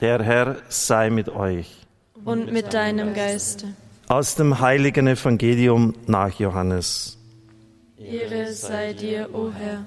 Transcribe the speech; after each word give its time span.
Der 0.00 0.22
Herr 0.22 0.56
sei 0.68 1.10
mit 1.10 1.28
euch. 1.28 1.86
Und 2.24 2.52
mit 2.52 2.74
deinem 2.74 3.14
Geiste. 3.14 3.68
Aus 4.08 4.34
dem 4.34 4.60
heiligen 4.60 5.06
Evangelium 5.06 5.94
nach 6.06 6.38
Johannes. 6.38 7.18
Ehre 7.96 8.52
sei 8.52 8.92
dir, 8.92 9.28
o 9.32 9.50
Herr. 9.52 9.86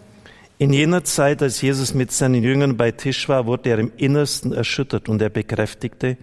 In 0.57 0.73
jener 0.73 1.03
Zeit, 1.03 1.43
als 1.43 1.61
Jesus 1.61 1.93
mit 1.93 2.11
seinen 2.11 2.41
Jüngern 2.41 2.77
bei 2.77 2.91
Tisch 2.91 3.29
war, 3.29 3.45
wurde 3.45 3.69
er 3.69 3.79
im 3.79 3.91
Innersten 3.97 4.53
erschüttert 4.53 5.07
und 5.09 5.21
er 5.21 5.29
bekräftigte, 5.29 6.17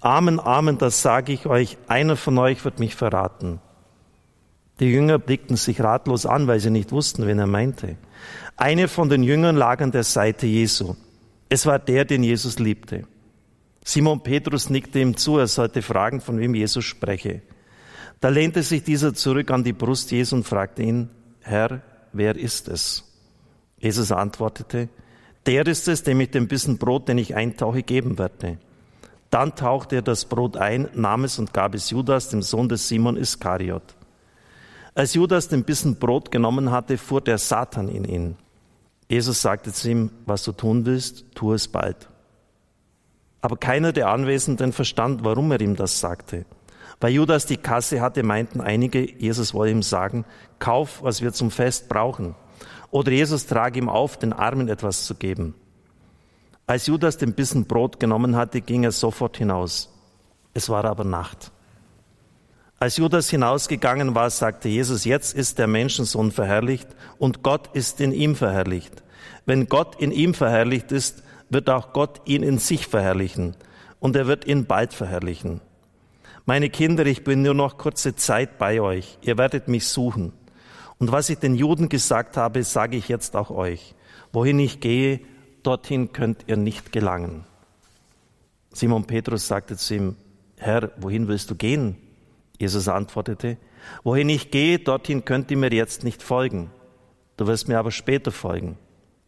Amen, 0.00 0.40
Amen, 0.40 0.78
das 0.78 1.02
sage 1.02 1.32
ich 1.32 1.46
euch, 1.46 1.76
einer 1.86 2.16
von 2.16 2.38
euch 2.38 2.64
wird 2.64 2.80
mich 2.80 2.94
verraten. 2.94 3.60
Die 4.80 4.86
Jünger 4.86 5.18
blickten 5.18 5.56
sich 5.56 5.80
ratlos 5.80 6.24
an, 6.24 6.46
weil 6.46 6.60
sie 6.60 6.70
nicht 6.70 6.92
wussten, 6.92 7.26
wen 7.26 7.38
er 7.38 7.46
meinte. 7.46 7.96
Einer 8.56 8.88
von 8.88 9.08
den 9.08 9.22
Jüngern 9.22 9.56
lag 9.56 9.80
an 9.80 9.92
der 9.92 10.04
Seite 10.04 10.46
Jesu. 10.46 10.94
Es 11.48 11.66
war 11.66 11.78
der, 11.78 12.04
den 12.04 12.22
Jesus 12.22 12.58
liebte. 12.58 13.04
Simon 13.88 14.20
Petrus 14.20 14.68
nickte 14.68 15.00
ihm 15.00 15.16
zu, 15.16 15.38
er 15.38 15.46
sollte 15.46 15.80
fragen, 15.80 16.20
von 16.20 16.38
wem 16.38 16.54
Jesus 16.54 16.84
spreche. 16.84 17.40
Da 18.20 18.28
lehnte 18.28 18.62
sich 18.62 18.82
dieser 18.82 19.14
zurück 19.14 19.50
an 19.50 19.64
die 19.64 19.72
Brust 19.72 20.10
Jesu 20.10 20.36
und 20.36 20.46
fragte 20.46 20.82
ihn, 20.82 21.08
Herr, 21.40 21.80
wer 22.12 22.36
ist 22.36 22.68
es? 22.68 23.02
Jesus 23.78 24.12
antwortete, 24.12 24.90
der 25.46 25.66
ist 25.66 25.88
es, 25.88 26.02
dem 26.02 26.20
ich 26.20 26.30
den 26.30 26.48
Bissen 26.48 26.76
Brot, 26.76 27.08
den 27.08 27.16
ich 27.16 27.34
eintauche, 27.34 27.82
geben 27.82 28.18
werde. 28.18 28.58
Dann 29.30 29.54
tauchte 29.54 29.96
er 29.96 30.02
das 30.02 30.26
Brot 30.26 30.58
ein, 30.58 30.90
nahm 30.92 31.24
es 31.24 31.38
und 31.38 31.54
gab 31.54 31.74
es 31.74 31.88
Judas, 31.88 32.28
dem 32.28 32.42
Sohn 32.42 32.68
des 32.68 32.88
Simon 32.88 33.16
Iskariot. 33.16 33.94
Als 34.94 35.14
Judas 35.14 35.48
den 35.48 35.64
Bissen 35.64 35.98
Brot 35.98 36.30
genommen 36.30 36.70
hatte, 36.70 36.98
fuhr 36.98 37.22
der 37.22 37.38
Satan 37.38 37.88
in 37.88 38.04
ihn. 38.04 38.36
Jesus 39.08 39.40
sagte 39.40 39.72
zu 39.72 39.88
ihm, 39.88 40.10
was 40.26 40.42
du 40.42 40.52
tun 40.52 40.84
willst, 40.84 41.24
tu 41.34 41.54
es 41.54 41.66
bald. 41.66 42.06
Aber 43.40 43.56
keiner 43.56 43.92
der 43.92 44.08
Anwesenden 44.08 44.72
verstand, 44.72 45.24
warum 45.24 45.52
er 45.52 45.60
ihm 45.60 45.76
das 45.76 46.00
sagte. 46.00 46.44
Weil 47.00 47.12
Judas 47.12 47.46
die 47.46 47.56
Kasse 47.56 48.00
hatte, 48.00 48.22
meinten 48.22 48.60
einige, 48.60 49.08
Jesus 49.18 49.54
wolle 49.54 49.70
ihm 49.70 49.82
sagen, 49.82 50.24
kauf, 50.58 51.02
was 51.02 51.22
wir 51.22 51.32
zum 51.32 51.50
Fest 51.50 51.88
brauchen. 51.88 52.34
Oder 52.90 53.12
Jesus 53.12 53.46
trage 53.46 53.78
ihm 53.78 53.88
auf, 53.88 54.16
den 54.16 54.32
Armen 54.32 54.68
etwas 54.68 55.04
zu 55.04 55.14
geben. 55.14 55.54
Als 56.66 56.86
Judas 56.86 57.16
den 57.16 57.34
Bissen 57.34 57.66
Brot 57.66 58.00
genommen 58.00 58.34
hatte, 58.34 58.60
ging 58.60 58.84
er 58.84 58.92
sofort 58.92 59.36
hinaus. 59.36 59.90
Es 60.54 60.68
war 60.68 60.84
aber 60.84 61.04
Nacht. 61.04 61.52
Als 62.80 62.96
Judas 62.96 63.28
hinausgegangen 63.28 64.14
war, 64.14 64.30
sagte 64.30 64.68
Jesus, 64.68 65.04
jetzt 65.04 65.34
ist 65.34 65.58
der 65.58 65.66
Menschensohn 65.66 66.30
verherrlicht 66.30 66.88
und 67.18 67.42
Gott 67.42 67.70
ist 67.72 68.00
in 68.00 68.12
ihm 68.12 68.36
verherrlicht. 68.36 69.02
Wenn 69.46 69.66
Gott 69.68 69.96
in 70.00 70.12
ihm 70.12 70.34
verherrlicht 70.34 70.92
ist, 70.92 71.22
wird 71.50 71.70
auch 71.70 71.92
Gott 71.92 72.20
ihn 72.24 72.42
in 72.42 72.58
sich 72.58 72.86
verherrlichen 72.86 73.56
und 74.00 74.16
er 74.16 74.26
wird 74.26 74.46
ihn 74.46 74.66
bald 74.66 74.94
verherrlichen. 74.94 75.60
Meine 76.46 76.70
Kinder, 76.70 77.04
ich 77.06 77.24
bin 77.24 77.42
nur 77.42 77.54
noch 77.54 77.76
kurze 77.76 78.16
Zeit 78.16 78.58
bei 78.58 78.80
euch. 78.80 79.18
Ihr 79.20 79.36
werdet 79.36 79.68
mich 79.68 79.86
suchen. 79.86 80.32
Und 80.98 81.12
was 81.12 81.28
ich 81.28 81.38
den 81.38 81.54
Juden 81.54 81.88
gesagt 81.88 82.36
habe, 82.36 82.64
sage 82.64 82.96
ich 82.96 83.08
jetzt 83.08 83.36
auch 83.36 83.50
euch. 83.50 83.94
Wohin 84.32 84.58
ich 84.58 84.80
gehe, 84.80 85.20
dorthin 85.62 86.12
könnt 86.12 86.44
ihr 86.46 86.56
nicht 86.56 86.90
gelangen. 86.92 87.44
Simon 88.72 89.04
Petrus 89.04 89.46
sagte 89.46 89.76
zu 89.76 89.94
ihm, 89.94 90.16
Herr, 90.56 90.90
wohin 90.96 91.28
willst 91.28 91.50
du 91.50 91.54
gehen? 91.54 91.96
Jesus 92.58 92.88
antwortete, 92.88 93.56
wohin 94.02 94.28
ich 94.28 94.50
gehe, 94.50 94.78
dorthin 94.78 95.24
könnt 95.24 95.50
ihr 95.50 95.56
mir 95.56 95.72
jetzt 95.72 96.02
nicht 96.02 96.22
folgen. 96.22 96.70
Du 97.36 97.46
wirst 97.46 97.68
mir 97.68 97.78
aber 97.78 97.90
später 97.90 98.32
folgen. 98.32 98.78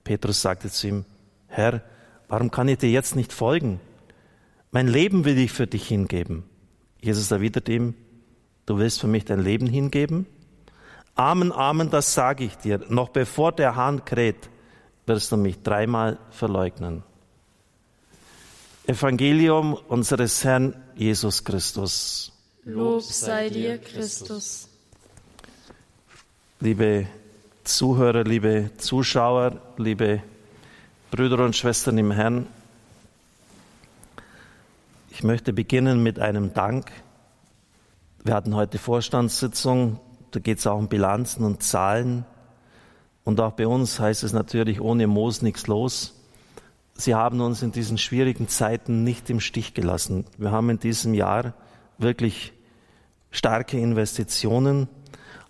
Petrus 0.05 0.43
sagte 0.43 0.71
zu 0.71 0.89
ihm, 0.89 1.05
Herr, 1.47 1.83
Warum 2.31 2.53
kann 2.53 2.69
ich 2.69 2.79
dir 2.79 2.91
jetzt 2.91 3.17
nicht 3.17 3.33
folgen? 3.33 3.81
Mein 4.71 4.87
Leben 4.87 5.25
will 5.25 5.37
ich 5.37 5.51
für 5.51 5.67
dich 5.67 5.89
hingeben. 5.89 6.45
Jesus 7.01 7.33
erwidert 7.33 7.69
ihm, 7.69 7.95
du 8.67 8.79
willst 8.79 9.01
für 9.01 9.09
mich 9.09 9.25
dein 9.25 9.43
Leben 9.43 9.67
hingeben? 9.67 10.27
Amen, 11.17 11.51
Amen, 11.51 11.91
das 11.91 12.15
sage 12.15 12.45
ich 12.45 12.57
dir. 12.57 12.81
Noch 12.89 13.09
bevor 13.09 13.51
der 13.51 13.75
Hahn 13.75 14.05
kräht, 14.05 14.49
wirst 15.07 15.33
du 15.33 15.37
mich 15.37 15.61
dreimal 15.63 16.19
verleugnen. 16.31 17.03
Evangelium 18.87 19.75
unseres 19.89 20.45
Herrn 20.45 20.81
Jesus 20.95 21.43
Christus. 21.43 22.33
Lob 22.63 23.03
sei 23.03 23.49
dir, 23.49 23.79
Christus. 23.79 24.69
Liebe 26.61 27.09
Zuhörer, 27.65 28.23
liebe 28.23 28.71
Zuschauer, 28.79 29.61
liebe 29.79 30.23
Brüder 31.11 31.45
und 31.45 31.57
Schwestern 31.57 31.99
im 31.99 32.13
Herrn, 32.13 32.47
ich 35.11 35.25
möchte 35.25 35.53
beginnen 35.53 36.05
mit 36.05 36.21
einem 36.21 36.55
Dank. 36.55 36.93
Wir 38.23 38.33
hatten 38.35 38.55
heute 38.55 38.79
Vorstandssitzung, 38.79 39.99
da 40.31 40.39
geht 40.39 40.59
es 40.59 40.69
auch 40.69 40.79
um 40.79 40.87
Bilanzen 40.87 41.43
und 41.43 41.65
Zahlen. 41.65 42.25
Und 43.25 43.41
auch 43.41 43.51
bei 43.55 43.67
uns 43.67 43.99
heißt 43.99 44.23
es 44.23 44.33
natürlich, 44.33 44.81
ohne 44.81 45.09
Moos 45.09 45.43
nichts 45.43 45.67
los. 45.67 46.15
Sie 46.95 47.17
haben 47.17 47.41
uns 47.41 47.63
in 47.63 47.73
diesen 47.73 47.99
schwierigen 47.99 48.47
Zeiten 48.47 49.03
nicht 49.03 49.31
im 49.31 49.41
Stich 49.41 49.75
gelassen. 49.75 50.27
Wir 50.39 50.53
haben 50.53 50.71
in 50.71 50.79
diesem 50.79 51.15
Jahr 51.15 51.55
wirklich 51.99 52.53
starke 53.33 53.81
Investitionen. 53.81 54.87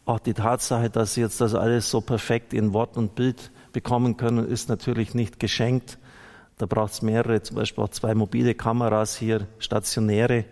Auch 0.06 0.20
die 0.20 0.32
Tatsache, 0.32 0.88
dass 0.88 1.12
Sie 1.12 1.20
jetzt 1.20 1.42
das 1.42 1.54
alles 1.54 1.90
so 1.90 2.00
perfekt 2.00 2.54
in 2.54 2.72
Wort 2.72 2.96
und 2.96 3.14
Bild 3.14 3.50
bekommen 3.72 4.16
können, 4.16 4.46
ist 4.46 4.68
natürlich 4.68 5.14
nicht 5.14 5.40
geschenkt. 5.40 5.98
Da 6.58 6.66
braucht 6.66 6.92
es 6.92 7.02
mehrere, 7.02 7.42
zum 7.42 7.56
Beispiel 7.56 7.84
auch 7.84 7.88
zwei 7.88 8.14
mobile 8.14 8.54
Kameras 8.54 9.16
hier, 9.16 9.46
stationäre. 9.58 10.44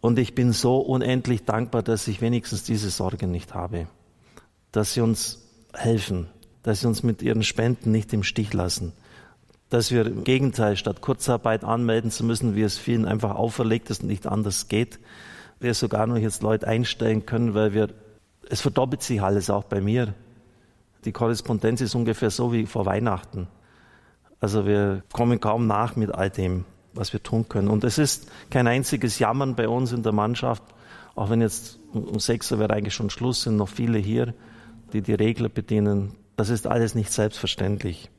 Und 0.00 0.18
ich 0.18 0.34
bin 0.34 0.52
so 0.52 0.78
unendlich 0.78 1.44
dankbar, 1.44 1.82
dass 1.82 2.08
ich 2.08 2.20
wenigstens 2.20 2.64
diese 2.64 2.90
Sorge 2.90 3.26
nicht 3.26 3.54
habe. 3.54 3.86
Dass 4.70 4.94
Sie 4.94 5.00
uns 5.00 5.42
helfen, 5.74 6.28
dass 6.62 6.80
Sie 6.80 6.86
uns 6.86 7.02
mit 7.02 7.22
Ihren 7.22 7.42
Spenden 7.42 7.92
nicht 7.92 8.12
im 8.12 8.22
Stich 8.22 8.52
lassen. 8.52 8.92
Dass 9.68 9.90
wir 9.90 10.06
im 10.06 10.24
Gegenteil, 10.24 10.76
statt 10.76 11.00
Kurzarbeit 11.00 11.64
anmelden 11.64 12.10
zu 12.10 12.24
müssen, 12.24 12.54
wie 12.54 12.62
es 12.62 12.78
vielen 12.78 13.04
einfach 13.04 13.34
auferlegt 13.34 13.90
ist 13.90 14.02
und 14.02 14.08
nicht 14.08 14.26
anders 14.26 14.68
geht, 14.68 14.98
wir 15.60 15.74
sogar 15.74 16.06
noch 16.06 16.18
jetzt 16.18 16.42
Leute 16.42 16.66
einstellen 16.66 17.24
können, 17.26 17.54
weil 17.54 17.72
wir, 17.72 17.88
es 18.48 18.60
verdoppelt 18.60 19.02
sich 19.02 19.22
alles 19.22 19.50
auch 19.50 19.64
bei 19.64 19.80
mir. 19.80 20.14
Die 21.04 21.12
Korrespondenz 21.12 21.80
ist 21.80 21.94
ungefähr 21.94 22.30
so 22.30 22.52
wie 22.52 22.66
vor 22.66 22.86
Weihnachten. 22.86 23.48
Also 24.40 24.66
wir 24.66 25.02
kommen 25.12 25.40
kaum 25.40 25.66
nach 25.66 25.96
mit 25.96 26.14
all 26.14 26.30
dem, 26.30 26.64
was 26.94 27.12
wir 27.12 27.22
tun 27.22 27.48
können. 27.48 27.68
Und 27.68 27.84
es 27.84 27.98
ist 27.98 28.30
kein 28.50 28.66
einziges 28.66 29.18
Jammern 29.18 29.54
bei 29.54 29.68
uns 29.68 29.92
in 29.92 30.02
der 30.02 30.12
Mannschaft, 30.12 30.62
auch 31.14 31.30
wenn 31.30 31.40
jetzt 31.40 31.78
um 31.92 32.18
sechs 32.18 32.50
Uhr 32.50 32.58
wäre 32.58 32.72
eigentlich 32.72 32.94
schon 32.94 33.10
Schluss, 33.10 33.42
sind 33.42 33.56
noch 33.56 33.68
viele 33.68 33.98
hier, 33.98 34.34
die 34.92 35.02
die 35.02 35.14
Regler 35.14 35.48
bedienen. 35.48 36.14
Das 36.36 36.48
ist 36.48 36.66
alles 36.66 36.94
nicht 36.94 37.12
selbstverständlich. 37.12 38.10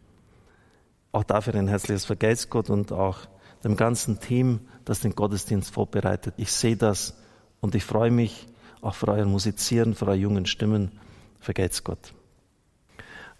Auch 1.12 1.24
dafür 1.24 1.56
ein 1.56 1.68
herzliches 1.68 2.06
Vergelt's 2.06 2.50
Gott 2.50 2.70
und 2.70 2.92
auch 2.92 3.20
dem 3.64 3.76
ganzen 3.78 4.20
Team, 4.20 4.62
das 4.86 5.00
den 5.00 5.16
Gottesdienst 5.16 5.74
vorbereitet. 5.74 6.34
Ich 6.38 6.52
sehe 6.52 6.76
das 6.76 7.18
und 7.62 7.76
ich 7.76 7.84
freue 7.84 8.12
mich 8.12 8.48
auch 8.82 8.96
für 8.96 9.08
euer 9.08 9.26
Musizieren, 9.26 9.96
für 9.96 10.08
eure 10.08 10.16
jungen 10.16 10.46
Stimmen. 10.46 10.92
Vergelt's 11.40 11.84
Gott. 11.84 12.14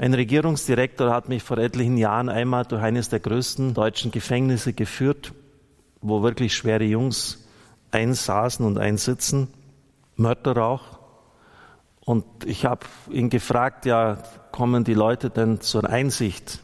Ein 0.04 0.14
Regierungsdirektor 0.14 1.14
hat 1.14 1.30
mich 1.30 1.44
vor 1.44 1.58
etlichen 1.58 1.96
Jahren 1.96 2.28
einmal 2.28 2.66
durch 2.66 2.84
eines 2.84 3.08
der 3.08 3.22
größten 3.22 3.74
deutschen 3.74 4.12
Gefängnisse 4.12 4.74
geführt, 4.74 5.32
wo 6.02 6.22
wirklich 6.24 6.54
schwere 6.54 6.84
Jungs 6.84 7.48
einsaßen 7.92 8.66
und 8.66 8.78
einsitzen, 8.78 9.48
Mörderrauch. 10.18 11.00
Und 12.02 12.26
ich 12.44 12.66
habe 12.66 12.86
ihn 13.12 13.30
gefragt, 13.30 13.86
ja, 13.86 14.18
kommen 14.52 14.84
die 14.84 14.94
Leute 14.94 15.30
denn 15.30 15.62
zur 15.62 15.90
Einsicht? 15.90 16.60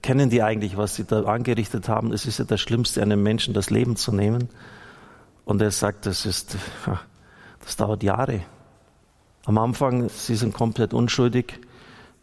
Kennen 0.00 0.30
die 0.30 0.44
eigentlich, 0.44 0.76
was 0.76 0.94
sie 0.94 1.02
da 1.02 1.24
angerichtet 1.24 1.88
haben? 1.88 2.12
Es 2.12 2.24
ist 2.24 2.38
ja 2.38 2.44
das 2.44 2.60
Schlimmste, 2.60 3.02
einem 3.02 3.20
Menschen 3.20 3.52
das 3.52 3.68
Leben 3.70 3.96
zu 3.96 4.12
nehmen. 4.12 4.48
Und 5.44 5.60
er 5.60 5.72
sagt, 5.72 6.06
das 6.06 6.24
ist, 6.24 6.56
das 7.64 7.76
dauert 7.76 8.04
Jahre. 8.04 8.42
Am 9.44 9.58
Anfang, 9.58 10.08
sie 10.08 10.36
sind 10.36 10.54
komplett 10.54 10.94
unschuldig. 10.94 11.58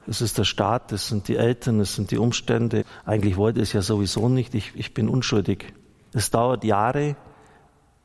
Es 0.08 0.22
ist 0.22 0.38
der 0.38 0.44
Staat, 0.44 0.92
es 0.92 1.08
sind 1.08 1.28
die 1.28 1.36
Eltern, 1.36 1.80
es 1.80 1.96
sind 1.96 2.12
die 2.12 2.18
Umstände. 2.18 2.84
Eigentlich 3.06 3.38
wollte 3.38 3.62
es 3.62 3.74
ja 3.74 3.82
sowieso 3.82 4.30
nicht. 4.30 4.54
Ich, 4.54 4.74
ich 4.76 4.94
bin 4.94 5.10
unschuldig. 5.10 5.74
Es 6.14 6.30
dauert 6.30 6.64
Jahre, 6.64 7.16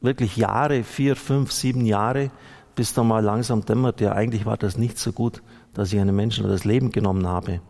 wirklich 0.00 0.37
Jahre, 0.37 0.82
vier, 0.82 1.14
fünf, 1.17 1.52
sieben 1.52 1.85
Jahre, 1.85 2.31
bis 2.75 2.94
dann 2.94 3.08
mal 3.08 3.23
langsam 3.23 3.64
dämmert, 3.64 4.00
ja, 4.00 4.12
eigentlich 4.12 4.47
war 4.47 4.56
das 4.56 4.79
nicht 4.79 4.99
so 4.99 5.12
gut, 5.12 5.43
dass 5.75 5.93
ich 5.93 6.00
einem 6.00 6.17
Menschen 6.17 6.49
das 6.49 6.64
Leben 6.64 6.91
genommen 6.91 7.26
habe. 7.26 7.61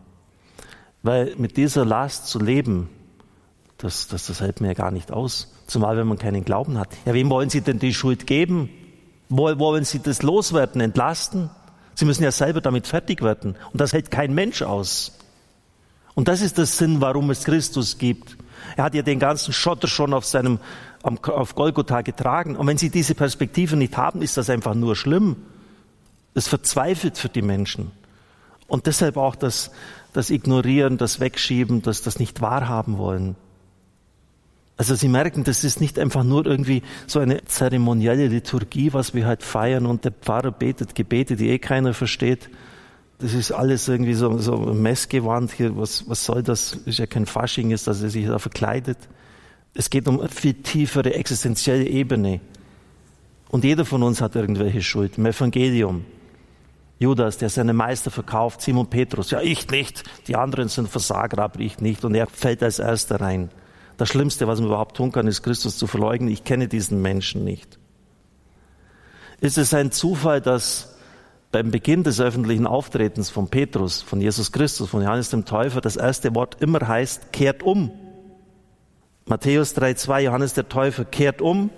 Weil 1.02 1.34
mit 1.36 1.56
dieser 1.56 1.84
Last 1.84 2.28
zu 2.28 2.38
leben, 2.38 2.88
das, 3.78 4.08
das, 4.08 4.26
das 4.26 4.40
hält 4.40 4.60
mir 4.60 4.68
ja 4.68 4.74
gar 4.74 4.90
nicht 4.90 5.10
aus. 5.10 5.52
Zumal, 5.66 5.96
wenn 5.96 6.06
man 6.06 6.18
keinen 6.18 6.44
Glauben 6.44 6.78
hat. 6.78 6.90
Ja, 7.06 7.14
wem 7.14 7.30
wollen 7.30 7.48
Sie 7.48 7.62
denn 7.62 7.78
die 7.78 7.94
Schuld 7.94 8.26
geben? 8.26 8.68
Wo 9.28 9.58
wollen 9.58 9.84
Sie 9.84 10.00
das 10.00 10.22
loswerden, 10.22 10.80
entlasten? 10.80 11.50
Sie 11.94 12.04
müssen 12.04 12.22
ja 12.22 12.32
selber 12.32 12.60
damit 12.60 12.86
fertig 12.86 13.22
werden. 13.22 13.56
Und 13.72 13.80
das 13.80 13.92
hält 13.92 14.10
kein 14.10 14.34
Mensch 14.34 14.62
aus. 14.62 15.12
Und 16.14 16.28
das 16.28 16.40
ist 16.40 16.58
der 16.58 16.66
Sinn, 16.66 17.00
warum 17.00 17.30
es 17.30 17.44
Christus 17.44 17.98
gibt. 17.98 18.36
Er 18.76 18.84
hat 18.84 18.94
ja 18.94 19.02
den 19.02 19.18
ganzen 19.18 19.52
Schotter 19.52 19.88
schon 19.88 20.12
auf 20.12 20.24
seinem, 20.24 20.58
auf 21.02 21.54
Golgotha 21.54 22.02
getragen. 22.02 22.56
Und 22.56 22.66
wenn 22.66 22.78
sie 22.78 22.90
diese 22.90 23.14
Perspektive 23.14 23.76
nicht 23.76 23.96
haben, 23.96 24.22
ist 24.22 24.36
das 24.36 24.50
einfach 24.50 24.74
nur 24.74 24.96
schlimm. 24.96 25.36
Es 26.34 26.48
verzweifelt 26.48 27.18
für 27.18 27.28
die 27.28 27.42
Menschen. 27.42 27.90
Und 28.66 28.86
deshalb 28.86 29.16
auch 29.16 29.34
das, 29.34 29.70
das 30.12 30.30
Ignorieren, 30.30 30.96
das 30.96 31.20
Wegschieben, 31.20 31.82
das, 31.82 32.02
das 32.02 32.18
nicht 32.18 32.40
wahrhaben 32.40 32.98
wollen. 32.98 33.36
Also 34.80 34.94
Sie 34.94 35.08
merken, 35.08 35.44
das 35.44 35.62
ist 35.62 35.82
nicht 35.82 35.98
einfach 35.98 36.24
nur 36.24 36.46
irgendwie 36.46 36.80
so 37.06 37.18
eine 37.20 37.44
zeremonielle 37.44 38.28
Liturgie, 38.28 38.94
was 38.94 39.12
wir 39.12 39.26
halt 39.26 39.42
feiern 39.42 39.84
und 39.84 40.06
der 40.06 40.10
Pfarrer 40.10 40.52
betet 40.52 40.94
Gebete, 40.94 41.36
die 41.36 41.50
eh 41.50 41.58
keiner 41.58 41.92
versteht. 41.92 42.48
Das 43.18 43.34
ist 43.34 43.52
alles 43.52 43.88
irgendwie 43.88 44.14
so, 44.14 44.38
so 44.38 44.56
Messgewand 44.56 45.52
hier. 45.52 45.76
Was, 45.76 46.08
was 46.08 46.24
soll 46.24 46.42
das? 46.42 46.72
Ist 46.86 46.98
ja 46.98 47.04
kein 47.04 47.26
Fasching, 47.26 47.72
ist, 47.72 47.88
dass 47.88 48.00
er 48.02 48.08
sich 48.08 48.26
da 48.26 48.38
verkleidet. 48.38 48.96
Es 49.74 49.90
geht 49.90 50.08
um 50.08 50.18
eine 50.18 50.30
viel 50.30 50.54
tiefere 50.54 51.12
existenzielle 51.12 51.86
Ebene. 51.86 52.40
Und 53.50 53.64
jeder 53.64 53.84
von 53.84 54.02
uns 54.02 54.22
hat 54.22 54.34
irgendwelche 54.34 54.80
Schuld. 54.80 55.18
Im 55.18 55.26
Evangelium. 55.26 56.06
Judas, 56.98 57.36
der 57.36 57.50
seine 57.50 57.74
Meister 57.74 58.10
verkauft, 58.10 58.62
Simon 58.62 58.86
Petrus, 58.86 59.30
ja, 59.30 59.42
ich 59.42 59.70
nicht. 59.70 60.04
Die 60.26 60.36
anderen 60.36 60.70
sind 60.70 60.88
Versager, 60.88 61.42
aber 61.42 61.60
ich 61.60 61.80
nicht. 61.80 62.02
Und 62.02 62.14
er 62.14 62.28
fällt 62.28 62.62
als 62.62 62.78
erster 62.78 63.20
rein. 63.20 63.50
Das 64.00 64.08
Schlimmste, 64.08 64.46
was 64.46 64.58
man 64.60 64.68
überhaupt 64.68 64.96
tun 64.96 65.12
kann, 65.12 65.26
ist 65.26 65.42
Christus 65.42 65.76
zu 65.76 65.86
verleugnen. 65.86 66.30
Ich 66.30 66.42
kenne 66.42 66.68
diesen 66.68 67.02
Menschen 67.02 67.44
nicht. 67.44 67.78
Ist 69.42 69.58
es 69.58 69.74
ein 69.74 69.92
Zufall, 69.92 70.40
dass 70.40 70.96
beim 71.52 71.70
Beginn 71.70 72.02
des 72.02 72.18
öffentlichen 72.18 72.66
Auftretens 72.66 73.28
von 73.28 73.48
Petrus, 73.48 74.00
von 74.00 74.22
Jesus 74.22 74.52
Christus, 74.52 74.88
von 74.88 75.02
Johannes 75.02 75.28
dem 75.28 75.44
Täufer, 75.44 75.82
das 75.82 75.96
erste 75.96 76.34
Wort 76.34 76.62
immer 76.62 76.88
heißt, 76.88 77.30
kehrt 77.34 77.62
um. 77.62 77.90
Matthäus 79.26 79.76
3,2, 79.76 80.20
Johannes 80.20 80.54
der 80.54 80.70
Täufer, 80.70 81.04
kehrt 81.04 81.42
um. 81.42 81.68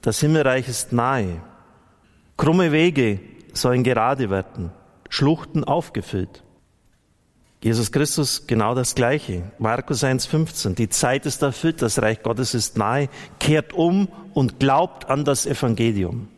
Das 0.00 0.20
Himmelreich 0.20 0.68
ist 0.68 0.94
nahe. 0.94 1.42
Krumme 2.38 2.72
Wege 2.72 3.20
sollen 3.52 3.84
gerade 3.84 4.30
werden. 4.30 4.72
Schluchten 5.10 5.64
aufgefüllt. 5.64 6.42
Jesus 7.62 7.92
Christus 7.92 8.46
genau 8.46 8.74
das 8.74 8.94
Gleiche. 8.94 9.42
Markus 9.58 10.02
1,15. 10.02 10.74
Die 10.74 10.88
Zeit 10.88 11.26
ist 11.26 11.42
erfüllt, 11.42 11.82
das 11.82 12.00
Reich 12.00 12.22
Gottes 12.22 12.54
ist 12.54 12.78
nahe. 12.78 13.10
Kehrt 13.38 13.74
um 13.74 14.08
und 14.32 14.58
glaubt 14.58 15.10
an 15.10 15.26
das 15.26 15.44
Evangelium. 15.44 16.28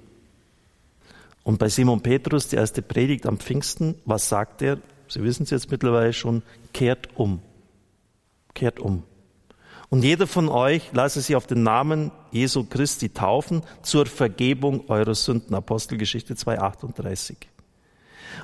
Und 1.44 1.58
bei 1.58 1.69
Simon 1.69 2.00
Petrus, 2.00 2.48
die 2.48 2.56
erste 2.56 2.82
Predigt 2.82 3.26
am 3.26 3.38
Pfingsten, 3.38 3.94
was 4.04 4.28
sagt 4.28 4.62
er? 4.62 4.78
Sie 5.06 5.22
wissen 5.22 5.44
es 5.44 5.50
jetzt 5.50 5.70
mittlerweile 5.70 6.12
schon, 6.12 6.42
kehrt 6.72 7.10
um. 7.14 7.40
Kehrt 8.54 8.80
um. 8.80 9.04
Und 9.90 10.02
jeder 10.02 10.26
von 10.26 10.48
euch 10.48 10.90
lasse 10.92 11.20
sich 11.20 11.36
auf 11.36 11.46
den 11.46 11.62
Namen 11.62 12.10
Jesu 12.30 12.64
Christi 12.64 13.10
taufen 13.10 13.62
zur 13.82 14.06
Vergebung 14.06 14.88
eurer 14.88 15.14
Sünden. 15.14 15.54
Apostelgeschichte 15.54 16.34
2,38. 16.34 17.36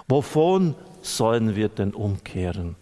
Wovon 0.08 0.75
sollen 1.02 1.56
wir 1.56 1.69
denn 1.69 1.94
umkehren? 1.94 2.76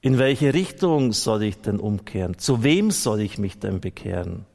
In 0.00 0.18
welche 0.18 0.52
Richtung 0.52 1.12
soll 1.12 1.44
ich 1.44 1.60
denn 1.60 1.78
umkehren? 1.78 2.36
Zu 2.38 2.64
wem 2.64 2.90
soll 2.90 3.20
ich 3.20 3.38
mich 3.38 3.58
denn 3.58 3.80
bekehren? 3.80 4.46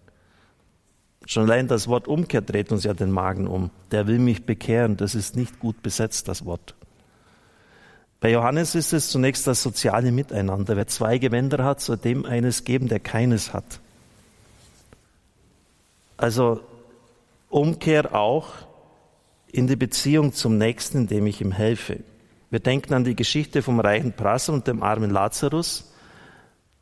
Schon 1.25 1.44
allein 1.44 1.68
das 1.68 1.88
Wort 1.88 2.07
Umkehr 2.07 2.42
dreht 2.42 2.71
uns 2.71 2.83
ja 2.83 2.94
den 2.94 3.12
Magen 3.12 3.48
um. 3.48 3.69
Der 3.92 4.07
will 4.07 4.19
mich 4.19 4.45
bekehren. 4.45 4.98
Das 4.98 5.15
ist 5.15 5.36
nicht 5.36 5.59
gut 5.59 5.81
besetzt, 5.81 6.27
das 6.27 6.45
Wort. 6.45 6.75
Bei 8.19 8.31
Johannes 8.31 8.75
ist 8.75 8.94
es 8.94 9.10
zunächst 9.10 9.45
das 9.45 9.62
soziale 9.62 10.12
Miteinander. 10.12 10.75
Wer 10.75 10.88
zwei 10.88 11.18
Gewänder 11.18 11.63
hat, 11.63 11.81
soll 11.81 11.98
dem 11.98 12.25
eines 12.25 12.63
geben, 12.63 12.88
der 12.88 13.00
keines 13.00 13.53
hat. 13.53 13.80
Also 16.18 16.62
Umkehr 17.50 18.15
auch 18.15 18.50
in 19.51 19.67
die 19.67 19.75
Beziehung 19.75 20.33
zum 20.33 20.57
Nächsten, 20.57 20.99
indem 20.99 21.27
ich 21.27 21.41
ihm 21.41 21.51
helfe. 21.51 21.99
Wir 22.49 22.59
denken 22.59 22.94
an 22.94 23.03
die 23.03 23.15
Geschichte 23.15 23.61
vom 23.61 23.79
reichen 23.79 24.13
Prasser 24.13 24.53
und 24.53 24.67
dem 24.67 24.83
armen 24.83 25.11
Lazarus. 25.11 25.91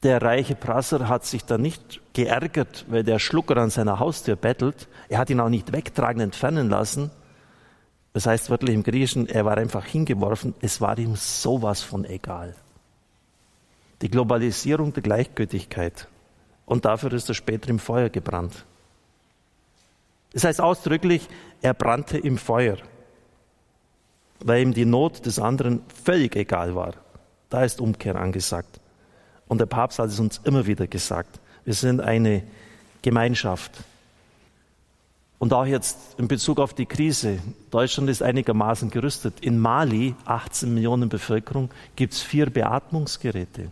Der 0.03 0.21
reiche 0.21 0.56
Prasser 0.56 1.07
hat 1.07 1.25
sich 1.25 1.45
da 1.45 1.57
nicht 1.57 2.01
geärgert, 2.13 2.85
weil 2.89 3.03
der 3.03 3.17
Schlucker 3.17 3.57
an 3.57 3.71
seiner 3.71 4.00
Haustür 4.00 4.35
bettelt. 4.35 4.88
Er 5.09 5.17
hat 5.17 5.29
ihn 5.29 5.39
auch 5.39 5.50
nicht 5.50 5.71
wegtragen, 5.71 6.21
entfernen 6.21 6.69
lassen. 6.69 7.09
Das 8.13 8.27
heißt 8.27 8.50
wörtlich 8.50 8.75
im 8.75 8.83
Griechischen, 8.83 9.27
er 9.27 9.45
war 9.45 9.57
einfach 9.57 9.85
hingeworfen. 9.85 10.53
Es 10.61 10.79
war 10.79 10.97
ihm 10.97 11.15
sowas 11.15 11.81
von 11.81 12.06
egal. 12.06 12.56
Die 14.01 14.09
Globalisierung 14.09 14.94
der 14.94 15.03
Gleichgültigkeit. 15.03 16.07
Und 16.65 16.85
dafür 16.85 17.11
ist 17.13 17.29
er 17.29 17.35
später 17.35 17.69
im 17.69 17.79
Feuer 17.79 18.09
gebrannt. 18.09 18.65
Das 20.33 20.44
heißt 20.44 20.61
ausdrücklich, 20.61 21.27
er 21.65 21.73
brannte 21.73 22.19
im 22.19 22.38
Feuer, 22.38 22.77
weil 24.39 24.62
ihm 24.62 24.75
die 24.75 24.85
Not 24.85 25.25
des 25.25 25.39
anderen 25.39 25.81
völlig 26.03 26.35
egal 26.35 26.75
war. 26.75 26.94
Da 27.50 27.63
ist 27.63 27.81
Umkehr 27.81 28.17
angesagt. 28.17 28.79
Und 29.47 29.57
der 29.57 29.65
Papst 29.65 29.97
hat 29.97 30.09
es 30.09 30.19
uns 30.19 30.39
immer 30.44 30.67
wieder 30.67 30.85
gesagt. 30.85 31.39
Wir 31.63 31.73
sind 31.73 32.01
eine 32.01 32.44
Gemeinschaft. 33.01 33.71
Und 35.39 35.53
auch 35.53 35.65
jetzt 35.65 35.97
in 36.19 36.27
Bezug 36.27 36.59
auf 36.59 36.75
die 36.75 36.85
Krise. 36.85 37.39
Deutschland 37.71 38.11
ist 38.11 38.21
einigermaßen 38.21 38.91
gerüstet. 38.91 39.39
In 39.39 39.57
Mali, 39.57 40.13
18 40.25 40.71
Millionen 40.71 41.09
Bevölkerung, 41.09 41.71
gibt 41.95 42.13
es 42.13 42.21
vier 42.21 42.47
Beatmungsgeräte. 42.51 43.71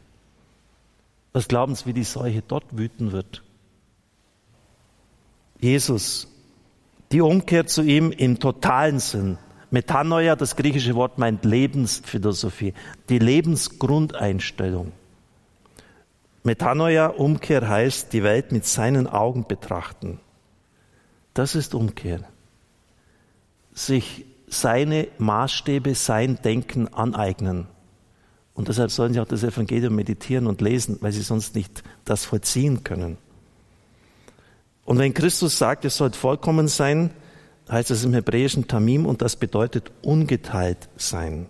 Was 1.31 1.48
glauben 1.48 1.75
Sie, 1.75 1.86
wie 1.86 1.94
die 1.94 2.04
Seuche 2.04 2.42
dort 2.48 2.75
wüten 2.75 3.12
wird? 3.12 3.44
Jesus 5.60 6.33
die 7.13 7.21
Umkehr 7.21 7.68
zu 7.68 7.83
ihm 7.83 8.12
im 8.12 8.39
totalen 8.39 9.00
Sinn. 9.00 9.38
Metanoia, 9.69 10.36
das 10.36 10.56
griechische 10.56 10.95
Wort 10.95 11.19
meint 11.19 11.45
Lebensphilosophie, 11.45 12.74
die 13.07 13.19
Lebensgrundeinstellung. 13.19 14.92
Metanoia, 16.44 17.07
Umkehr 17.07 17.69
heißt, 17.69 18.12
die 18.13 18.24
Welt 18.24 18.51
mit 18.51 18.65
seinen 18.65 19.07
Augen 19.07 19.45
betrachten. 19.48 20.19
Das 21.36 21.54
ist 21.54 21.75
Umkehr. 21.75 22.21
Sich 23.74 24.25
seine 24.48 25.07
Maßstäbe, 25.19 25.94
sein 25.94 26.39
Denken 26.44 26.88
aneignen. 26.88 27.68
Und 28.56 28.69
deshalb 28.69 28.89
sollen 28.89 29.13
sie 29.13 29.19
auch 29.19 29.27
das 29.27 29.44
Evangelium 29.44 29.95
meditieren 29.95 30.48
und 30.48 30.62
lesen, 30.62 30.98
weil 31.01 31.12
sie 31.12 31.21
sonst 31.21 31.56
nicht 31.56 31.83
das 32.06 32.25
vollziehen 32.25 32.83
können. 32.83 33.18
Und 34.86 34.98
wenn 34.98 35.13
Christus 35.13 35.58
sagt, 35.58 35.84
ihr 35.84 35.90
sollt 35.90 36.16
vollkommen 36.16 36.68
sein, 36.68 37.12
heißt 37.70 37.92
es 37.92 38.04
im 38.04 38.13
Hebräischen 38.13 38.68
Tamim 38.68 39.06
und 39.06 39.22
das 39.22 39.36
bedeutet 39.36 39.92
ungeteilt 40.02 40.90
sein. 40.98 41.48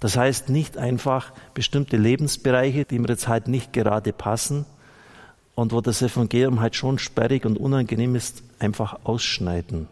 Das 0.00 0.16
heißt 0.16 0.48
nicht 0.48 0.78
einfach 0.78 1.32
bestimmte 1.54 1.96
Lebensbereiche, 1.96 2.84
die 2.84 2.98
mir 3.00 3.08
jetzt 3.08 3.26
halt 3.26 3.48
nicht 3.48 3.72
gerade 3.72 4.12
passen 4.12 4.64
und 5.56 5.72
wo 5.72 5.80
das 5.80 6.02
Evangelium 6.02 6.60
halt 6.60 6.76
schon 6.76 7.00
sperrig 7.00 7.44
und 7.44 7.58
unangenehm 7.58 8.14
ist, 8.14 8.44
einfach 8.60 9.00
ausschneiden. 9.02 9.88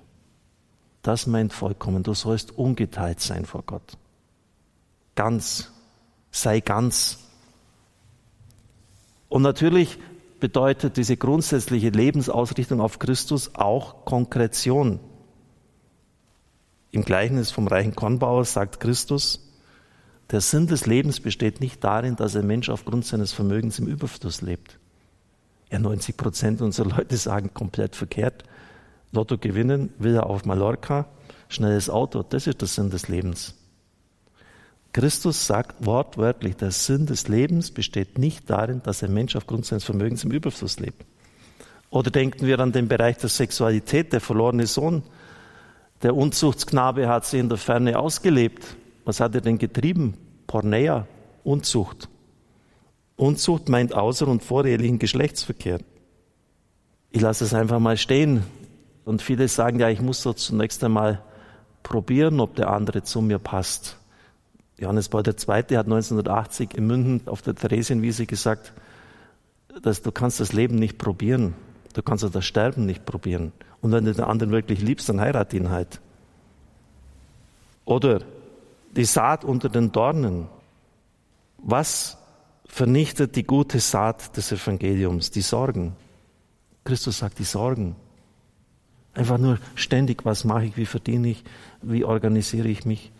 Das 1.02 1.26
meint 1.26 1.52
vollkommen. 1.52 2.04
Du 2.04 2.14
sollst 2.14 2.56
ungeteilt 2.56 3.20
sein 3.20 3.44
vor 3.44 3.64
Gott. 3.66 3.96
Ganz. 5.16 5.72
Sei 6.30 6.60
ganz. 6.60 7.18
Und 9.28 9.42
natürlich 9.42 9.98
bedeutet 10.40 10.96
diese 10.96 11.16
grundsätzliche 11.16 11.90
Lebensausrichtung 11.90 12.80
auf 12.80 12.98
Christus 12.98 13.54
auch 13.54 14.04
Konkretion. 14.04 15.00
Im 16.90 17.04
Gleichnis 17.04 17.50
vom 17.50 17.66
reichen 17.66 17.94
Kornbauer 17.94 18.44
sagt 18.44 18.80
Christus, 18.80 19.42
der 20.30 20.40
Sinn 20.40 20.66
des 20.66 20.86
Lebens 20.86 21.20
besteht 21.20 21.60
nicht 21.60 21.84
darin, 21.84 22.16
dass 22.16 22.34
ein 22.34 22.46
Mensch 22.46 22.68
aufgrund 22.68 23.04
seines 23.04 23.32
Vermögens 23.32 23.78
im 23.78 23.86
Überfluss 23.86 24.40
lebt. 24.40 24.78
Ja, 25.70 25.78
90 25.78 26.16
Prozent 26.16 26.62
unserer 26.62 26.88
Leute 26.96 27.16
sagen 27.16 27.54
komplett 27.54 27.96
verkehrt. 27.96 28.44
Lotto 29.12 29.38
gewinnen, 29.38 29.92
will 29.98 30.14
er 30.14 30.26
auf 30.26 30.44
Mallorca, 30.44 31.06
schnelles 31.48 31.88
Auto, 31.90 32.22
das 32.22 32.46
ist 32.46 32.60
der 32.60 32.68
Sinn 32.68 32.90
des 32.90 33.08
Lebens. 33.08 33.54
Christus 34.96 35.46
sagt 35.46 35.84
wortwörtlich, 35.84 36.56
der 36.56 36.70
Sinn 36.70 37.04
des 37.04 37.28
Lebens 37.28 37.70
besteht 37.70 38.16
nicht 38.16 38.48
darin, 38.48 38.80
dass 38.82 39.02
ein 39.02 39.12
Mensch 39.12 39.36
aufgrund 39.36 39.66
seines 39.66 39.84
Vermögens 39.84 40.24
im 40.24 40.30
Überfluss 40.30 40.80
lebt. 40.80 41.04
Oder 41.90 42.10
denken 42.10 42.46
wir 42.46 42.58
an 42.60 42.72
den 42.72 42.88
Bereich 42.88 43.18
der 43.18 43.28
Sexualität, 43.28 44.14
der 44.14 44.22
verlorene 44.22 44.66
Sohn. 44.66 45.02
Der 46.00 46.16
Unzuchtsknabe 46.16 47.08
hat 47.08 47.26
sie 47.26 47.38
in 47.38 47.50
der 47.50 47.58
Ferne 47.58 47.98
ausgelebt. 47.98 48.64
Was 49.04 49.20
hat 49.20 49.34
er 49.34 49.42
denn 49.42 49.58
getrieben? 49.58 50.14
Porneia, 50.46 51.06
Unzucht. 51.44 52.08
Unzucht 53.16 53.68
meint 53.68 53.94
außer- 53.94 54.24
und 54.24 54.42
vorehelichen 54.42 54.98
Geschlechtsverkehr. 54.98 55.80
Ich 57.10 57.20
lasse 57.20 57.44
es 57.44 57.52
einfach 57.52 57.80
mal 57.80 57.98
stehen. 57.98 58.44
Und 59.04 59.20
viele 59.20 59.46
sagen, 59.48 59.78
ja, 59.78 59.90
ich 59.90 60.00
muss 60.00 60.22
so 60.22 60.32
zunächst 60.32 60.82
einmal 60.82 61.22
probieren, 61.82 62.40
ob 62.40 62.56
der 62.56 62.70
andere 62.70 63.02
zu 63.02 63.20
mir 63.20 63.38
passt. 63.38 63.98
Johannes 64.78 65.08
Paul 65.08 65.22
II. 65.26 65.34
hat 65.34 65.86
1980 65.86 66.74
in 66.74 66.86
München 66.86 67.22
auf 67.26 67.42
der 67.42 67.54
Theresienwiese 67.54 68.26
gesagt, 68.26 68.72
dass 69.82 70.02
du 70.02 70.12
kannst 70.12 70.40
das 70.40 70.52
Leben 70.52 70.76
nicht 70.76 70.98
probieren. 70.98 71.54
Du 71.94 72.02
kannst 72.02 72.24
auch 72.24 72.30
das 72.30 72.44
Sterben 72.44 72.84
nicht 72.84 73.06
probieren. 73.06 73.52
Und 73.80 73.92
wenn 73.92 74.04
du 74.04 74.12
den 74.12 74.24
anderen 74.24 74.52
wirklich 74.52 74.82
liebst, 74.82 75.08
dann 75.08 75.20
heirat 75.20 75.54
ihn 75.54 75.70
halt. 75.70 76.00
Oder 77.86 78.20
die 78.94 79.04
Saat 79.04 79.44
unter 79.44 79.68
den 79.68 79.92
Dornen. 79.92 80.48
Was 81.58 82.18
vernichtet 82.66 83.36
die 83.36 83.44
gute 83.44 83.80
Saat 83.80 84.36
des 84.36 84.52
Evangeliums? 84.52 85.30
Die 85.30 85.40
Sorgen. 85.40 85.96
Christus 86.84 87.18
sagt, 87.18 87.38
die 87.38 87.44
Sorgen. 87.44 87.96
Einfach 89.14 89.38
nur 89.38 89.58
ständig, 89.74 90.26
was 90.26 90.44
mache 90.44 90.66
ich, 90.66 90.76
wie 90.76 90.84
verdiene 90.84 91.28
ich, 91.28 91.44
wie 91.80 92.04
organisiere 92.04 92.68
ich 92.68 92.84
mich. 92.84 93.12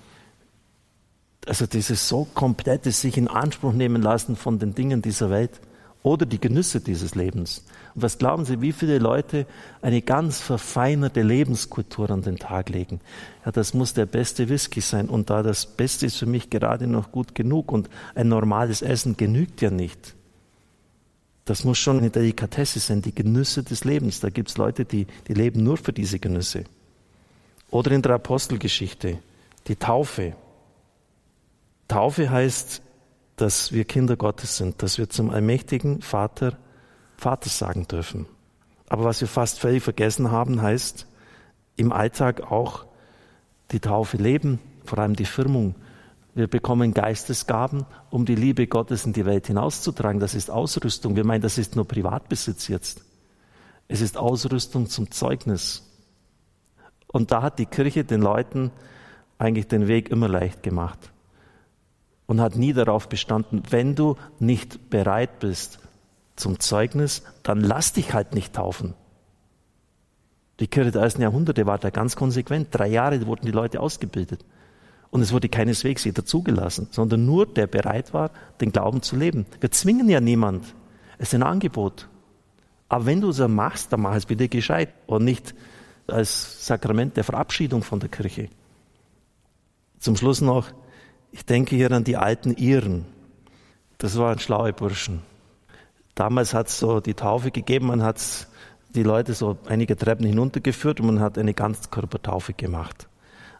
Also 1.46 1.66
dieses 1.66 2.08
so 2.08 2.26
komplette 2.34 2.90
sich 2.90 3.16
in 3.16 3.28
Anspruch 3.28 3.72
nehmen 3.72 4.02
lassen 4.02 4.36
von 4.36 4.58
den 4.58 4.74
Dingen 4.74 5.00
dieser 5.00 5.30
Welt 5.30 5.60
oder 6.02 6.26
die 6.26 6.40
Genüsse 6.40 6.80
dieses 6.80 7.14
Lebens. 7.14 7.64
Und 7.94 8.02
was 8.02 8.18
glauben 8.18 8.44
Sie, 8.44 8.60
wie 8.60 8.72
viele 8.72 8.98
Leute 8.98 9.46
eine 9.82 10.02
ganz 10.02 10.40
verfeinerte 10.40 11.22
Lebenskultur 11.22 12.10
an 12.10 12.22
den 12.22 12.36
Tag 12.36 12.68
legen? 12.68 13.00
Ja, 13.44 13.52
das 13.52 13.74
muss 13.74 13.94
der 13.94 14.06
beste 14.06 14.48
Whisky 14.48 14.80
sein. 14.80 15.08
Und 15.08 15.30
da 15.30 15.42
das 15.42 15.66
Beste 15.66 16.06
ist 16.06 16.18
für 16.18 16.26
mich 16.26 16.50
gerade 16.50 16.86
noch 16.86 17.10
gut 17.10 17.34
genug 17.34 17.72
und 17.72 17.88
ein 18.14 18.28
normales 18.28 18.82
Essen 18.82 19.16
genügt 19.16 19.62
ja 19.62 19.70
nicht. 19.70 20.14
Das 21.44 21.64
muss 21.64 21.78
schon 21.78 21.98
eine 21.98 22.10
Delikatesse 22.10 22.80
sein, 22.80 23.02
die 23.02 23.14
Genüsse 23.14 23.62
des 23.62 23.84
Lebens. 23.84 24.20
Da 24.20 24.30
gibt 24.30 24.50
es 24.50 24.58
Leute, 24.58 24.84
die, 24.84 25.06
die 25.28 25.34
leben 25.34 25.62
nur 25.62 25.76
für 25.76 25.92
diese 25.92 26.18
Genüsse. 26.18 26.64
Oder 27.70 27.92
in 27.92 28.02
der 28.02 28.12
Apostelgeschichte, 28.12 29.18
die 29.68 29.76
Taufe. 29.76 30.34
Taufe 31.88 32.30
heißt, 32.30 32.82
dass 33.36 33.72
wir 33.72 33.84
Kinder 33.84 34.16
Gottes 34.16 34.56
sind, 34.56 34.82
dass 34.82 34.98
wir 34.98 35.08
zum 35.08 35.30
allmächtigen 35.30 36.02
Vater 36.02 36.56
Vater 37.16 37.48
sagen 37.48 37.88
dürfen. 37.88 38.26
Aber 38.88 39.04
was 39.04 39.20
wir 39.20 39.28
fast 39.28 39.58
völlig 39.58 39.82
vergessen 39.82 40.30
haben, 40.30 40.60
heißt 40.62 41.06
im 41.76 41.92
Alltag 41.92 42.50
auch 42.50 42.86
die 43.72 43.80
Taufe 43.80 44.16
leben, 44.16 44.60
vor 44.84 44.98
allem 44.98 45.16
die 45.16 45.24
Firmung. 45.24 45.74
Wir 46.34 46.46
bekommen 46.46 46.92
Geistesgaben, 46.92 47.86
um 48.10 48.26
die 48.26 48.34
Liebe 48.34 48.66
Gottes 48.66 49.06
in 49.06 49.12
die 49.12 49.24
Welt 49.24 49.46
hinauszutragen. 49.46 50.20
Das 50.20 50.34
ist 50.34 50.50
Ausrüstung. 50.50 51.16
Wir 51.16 51.24
meinen, 51.24 51.40
das 51.40 51.58
ist 51.58 51.74
nur 51.74 51.88
Privatbesitz 51.88 52.68
jetzt. 52.68 53.02
Es 53.88 54.00
ist 54.00 54.18
Ausrüstung 54.18 54.88
zum 54.88 55.10
Zeugnis. 55.10 55.82
Und 57.06 57.30
da 57.30 57.42
hat 57.42 57.58
die 57.58 57.66
Kirche 57.66 58.04
den 58.04 58.20
Leuten 58.20 58.70
eigentlich 59.38 59.68
den 59.68 59.88
Weg 59.88 60.10
immer 60.10 60.28
leicht 60.28 60.62
gemacht 60.62 61.10
und 62.26 62.40
hat 62.40 62.56
nie 62.56 62.72
darauf 62.72 63.08
bestanden, 63.08 63.62
wenn 63.70 63.94
du 63.94 64.16
nicht 64.38 64.90
bereit 64.90 65.38
bist 65.38 65.78
zum 66.34 66.60
Zeugnis, 66.60 67.22
dann 67.42 67.60
lass 67.60 67.92
dich 67.92 68.12
halt 68.12 68.34
nicht 68.34 68.54
taufen. 68.54 68.94
Die 70.60 70.66
Kirche 70.66 70.90
der 70.90 71.02
ersten 71.02 71.22
Jahrhunderte 71.22 71.66
war 71.66 71.78
da 71.78 71.90
ganz 71.90 72.16
konsequent. 72.16 72.68
Drei 72.70 72.88
Jahre 72.88 73.26
wurden 73.26 73.46
die 73.46 73.52
Leute 73.52 73.80
ausgebildet. 73.80 74.44
Und 75.10 75.22
es 75.22 75.32
wurde 75.32 75.48
keineswegs 75.48 76.04
jeder 76.04 76.24
zugelassen, 76.24 76.88
sondern 76.90 77.24
nur 77.26 77.46
der 77.46 77.66
bereit 77.66 78.12
war, 78.12 78.30
den 78.60 78.72
Glauben 78.72 79.02
zu 79.02 79.16
leben. 79.16 79.46
Wir 79.60 79.70
zwingen 79.70 80.08
ja 80.08 80.20
niemand. 80.20 80.64
Es 81.18 81.28
ist 81.28 81.34
ein 81.34 81.42
Angebot. 81.42 82.08
Aber 82.88 83.06
wenn 83.06 83.20
du 83.20 83.30
es 83.30 83.38
machst, 83.38 83.92
dann 83.92 84.00
mach 84.00 84.14
es 84.14 84.26
bitte 84.26 84.48
gescheit 84.48 84.92
und 85.06 85.24
nicht 85.24 85.54
als 86.06 86.66
Sakrament 86.66 87.16
der 87.16 87.24
Verabschiedung 87.24 87.82
von 87.82 88.00
der 88.00 88.08
Kirche. 88.08 88.48
Zum 89.98 90.16
Schluss 90.16 90.40
noch, 90.40 90.72
ich 91.36 91.44
denke 91.44 91.76
hier 91.76 91.92
an 91.92 92.02
die 92.02 92.16
alten 92.16 92.56
Iren. 92.56 93.04
Das 93.98 94.16
waren 94.16 94.38
schlaue 94.38 94.72
Burschen. 94.72 95.20
Damals 96.14 96.54
hat 96.54 96.68
es 96.68 96.78
so 96.78 97.00
die 97.00 97.12
Taufe 97.12 97.50
gegeben, 97.50 97.88
man 97.88 98.02
hat 98.02 98.48
die 98.94 99.02
Leute 99.02 99.34
so 99.34 99.58
einige 99.66 99.98
Treppen 99.98 100.24
hinuntergeführt 100.24 100.98
und 100.98 101.06
man 101.06 101.20
hat 101.20 101.36
eine 101.36 101.52
Ganzkörpertaufe 101.52 102.54
gemacht. 102.54 103.06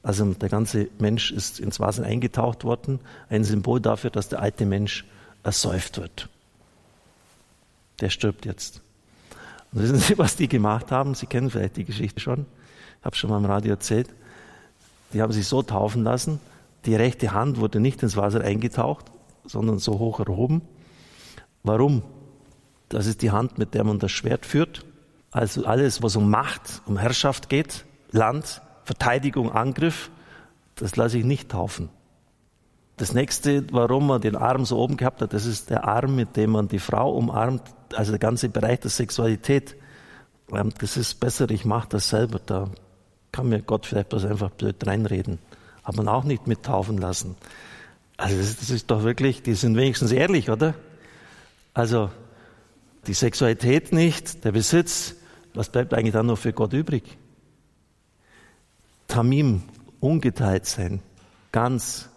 Also 0.02 0.24
der 0.32 0.48
ganze 0.48 0.88
Mensch 0.98 1.30
ist 1.30 1.60
ins 1.60 1.78
Wasser 1.78 2.04
eingetaucht 2.04 2.64
worden, 2.64 2.98
ein 3.28 3.44
Symbol 3.44 3.78
dafür, 3.78 4.08
dass 4.08 4.30
der 4.30 4.40
alte 4.40 4.64
Mensch 4.64 5.04
ersäuft 5.42 5.98
wird. 5.98 6.30
Der 8.00 8.08
stirbt 8.08 8.46
jetzt. 8.46 8.80
Und 9.72 9.82
wissen 9.82 9.98
Sie, 9.98 10.16
was 10.16 10.36
die 10.36 10.48
gemacht 10.48 10.90
haben? 10.90 11.14
Sie 11.14 11.26
kennen 11.26 11.50
vielleicht 11.50 11.76
die 11.76 11.84
Geschichte 11.84 12.20
schon. 12.20 12.46
Ich 13.00 13.04
habe 13.04 13.16
schon 13.16 13.28
mal 13.28 13.36
im 13.36 13.44
Radio 13.44 13.72
erzählt. 13.72 14.08
Die 15.12 15.20
haben 15.20 15.32
sich 15.32 15.46
so 15.46 15.62
taufen 15.62 16.04
lassen, 16.04 16.40
die 16.86 16.94
rechte 16.94 17.32
Hand 17.32 17.60
wurde 17.60 17.80
nicht 17.80 18.02
ins 18.02 18.16
Wasser 18.16 18.40
eingetaucht, 18.40 19.06
sondern 19.44 19.78
so 19.78 19.98
hoch 19.98 20.20
erhoben. 20.20 20.62
Warum? 21.62 22.02
Das 22.88 23.06
ist 23.06 23.22
die 23.22 23.32
Hand, 23.32 23.58
mit 23.58 23.74
der 23.74 23.84
man 23.84 23.98
das 23.98 24.12
Schwert 24.12 24.46
führt. 24.46 24.84
Also 25.32 25.64
alles, 25.66 26.02
was 26.02 26.16
um 26.16 26.30
Macht, 26.30 26.82
um 26.86 26.96
Herrschaft 26.96 27.48
geht, 27.48 27.84
Land, 28.12 28.62
Verteidigung, 28.84 29.50
Angriff, 29.50 30.10
das 30.76 30.96
lasse 30.96 31.18
ich 31.18 31.24
nicht 31.24 31.50
taufen. 31.50 31.88
Das 32.96 33.12
nächste, 33.12 33.66
warum 33.72 34.06
man 34.06 34.20
den 34.20 34.36
Arm 34.36 34.64
so 34.64 34.78
oben 34.78 34.96
gehabt 34.96 35.20
hat, 35.20 35.32
das 35.32 35.44
ist 35.44 35.68
der 35.68 35.84
Arm, 35.84 36.14
mit 36.14 36.36
dem 36.36 36.50
man 36.50 36.68
die 36.68 36.78
Frau 36.78 37.12
umarmt, 37.12 37.62
also 37.94 38.12
der 38.12 38.18
ganze 38.18 38.48
Bereich 38.48 38.80
der 38.80 38.90
Sexualität. 38.90 39.76
Ähm, 40.52 40.72
das 40.78 40.96
ist 40.96 41.20
besser, 41.20 41.50
ich 41.50 41.64
mache 41.64 41.88
das 41.90 42.08
selber. 42.08 42.38
Da 42.38 42.70
kann 43.32 43.48
mir 43.48 43.60
Gott 43.60 43.84
vielleicht 43.84 44.10
bloß 44.10 44.24
einfach 44.24 44.50
blöd 44.50 44.86
reinreden 44.86 45.38
hat 45.86 45.96
man 45.96 46.08
auch 46.08 46.24
nicht 46.24 46.48
mittaufen 46.48 46.98
lassen. 46.98 47.36
Also 48.16 48.36
das, 48.36 48.56
das 48.56 48.70
ist 48.70 48.90
doch 48.90 49.04
wirklich, 49.04 49.42
die 49.42 49.54
sind 49.54 49.76
wenigstens 49.76 50.10
ehrlich, 50.10 50.50
oder? 50.50 50.74
Also 51.74 52.10
die 53.06 53.14
Sexualität 53.14 53.92
nicht, 53.92 54.44
der 54.44 54.50
Besitz, 54.50 55.14
was 55.54 55.68
bleibt 55.68 55.94
eigentlich 55.94 56.12
dann 56.12 56.26
noch 56.26 56.38
für 56.38 56.52
Gott 56.52 56.72
übrig? 56.72 57.04
Tamim, 59.06 59.62
ungeteilt 60.00 60.66
sein, 60.66 61.00
ganz. 61.52 62.08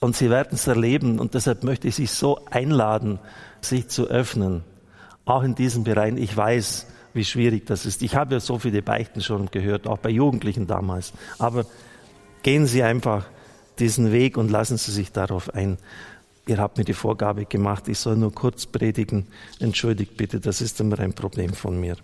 Und 0.00 0.16
sie 0.16 0.28
werden 0.28 0.54
es 0.54 0.66
erleben 0.66 1.20
und 1.20 1.34
deshalb 1.34 1.62
möchte 1.62 1.86
ich 1.86 1.94
Sie 1.94 2.06
so 2.06 2.44
einladen, 2.46 3.20
sich 3.60 3.86
zu 3.88 4.08
öffnen. 4.08 4.64
Auch 5.24 5.44
in 5.44 5.54
diesem 5.54 5.84
Bereich. 5.84 6.14
Ich 6.16 6.36
weiß, 6.36 6.86
wie 7.14 7.24
schwierig 7.24 7.66
das 7.66 7.86
ist. 7.86 8.02
Ich 8.02 8.16
habe 8.16 8.34
ja 8.34 8.40
so 8.40 8.58
viele 8.58 8.82
Beichten 8.82 9.20
schon 9.20 9.50
gehört, 9.52 9.86
auch 9.86 9.98
bei 9.98 10.10
Jugendlichen 10.10 10.66
damals. 10.66 11.12
Aber 11.38 11.64
Gehen 12.48 12.64
Sie 12.64 12.82
einfach 12.82 13.26
diesen 13.78 14.10
Weg 14.10 14.38
und 14.38 14.50
lassen 14.50 14.78
Sie 14.78 14.90
sich 14.90 15.12
darauf 15.12 15.52
ein. 15.52 15.76
Ihr 16.46 16.56
habt 16.56 16.78
mir 16.78 16.84
die 16.84 16.94
Vorgabe 16.94 17.44
gemacht, 17.44 17.88
ich 17.88 17.98
soll 17.98 18.16
nur 18.16 18.32
kurz 18.32 18.64
predigen. 18.64 19.26
Entschuldigt 19.60 20.16
bitte, 20.16 20.40
das 20.40 20.62
ist 20.62 20.80
immer 20.80 20.98
ein 20.98 21.12
Problem 21.12 21.52
von 21.52 21.78
mir. 21.78 21.98